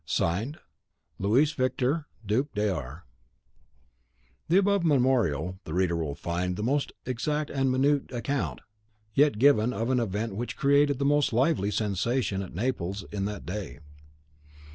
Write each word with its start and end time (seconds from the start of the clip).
(Signed) 0.03 0.57
"Louis 1.19 1.51
Victor, 1.53 2.07
Duc 2.25 2.47
de 2.55 2.73
R." 2.75 3.05
In 4.49 4.55
the 4.55 4.57
above 4.57 4.83
memorial, 4.83 5.59
the 5.63 5.75
reader 5.75 5.95
will 5.95 6.15
find 6.15 6.55
the 6.55 6.63
most 6.63 6.91
exact 7.05 7.51
and 7.51 7.71
minute 7.71 8.11
account 8.11 8.61
yet 9.13 9.37
given 9.37 9.73
of 9.73 9.91
an 9.91 9.99
event 9.99 10.35
which 10.35 10.57
created 10.57 10.97
the 10.97 11.05
most 11.05 11.31
lively 11.31 11.69
sensation 11.69 12.41
at 12.41 12.55
Naples 12.55 13.05
in 13.11 13.25
that 13.25 13.45
day. 13.45 13.77